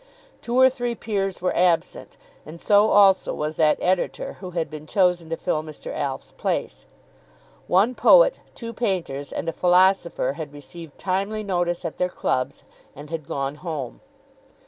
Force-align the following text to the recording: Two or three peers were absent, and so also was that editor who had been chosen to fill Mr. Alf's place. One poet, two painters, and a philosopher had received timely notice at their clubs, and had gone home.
Two 0.41 0.57
or 0.59 0.67
three 0.67 0.95
peers 0.95 1.43
were 1.43 1.55
absent, 1.55 2.17
and 2.43 2.59
so 2.59 2.89
also 2.89 3.35
was 3.35 3.55
that 3.57 3.77
editor 3.79 4.37
who 4.39 4.49
had 4.49 4.67
been 4.67 4.87
chosen 4.87 5.29
to 5.29 5.37
fill 5.37 5.61
Mr. 5.61 5.93
Alf's 5.95 6.31
place. 6.31 6.87
One 7.67 7.93
poet, 7.93 8.39
two 8.55 8.73
painters, 8.73 9.31
and 9.31 9.47
a 9.47 9.53
philosopher 9.53 10.33
had 10.33 10.53
received 10.53 10.97
timely 10.97 11.43
notice 11.43 11.85
at 11.85 11.99
their 11.99 12.09
clubs, 12.09 12.63
and 12.95 13.11
had 13.11 13.27
gone 13.27 13.57
home. 13.61 14.01